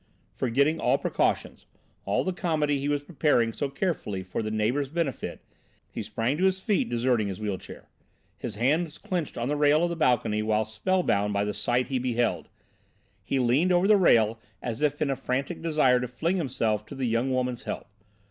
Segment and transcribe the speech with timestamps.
[0.33, 1.67] Forgetting all precautions,
[2.05, 5.41] all the comedy he was preparing so carefully for the neighbour's benefit,
[5.91, 7.87] he sprang to his feet, deserting his wheel chair.
[8.35, 11.99] His hands clenched on the rail of the balcony while spellbound by the sight he
[11.99, 12.49] beheld,
[13.23, 16.95] he leaned over the rail as if in a frantic desire to fling himself to
[16.95, 17.85] the young woman's help.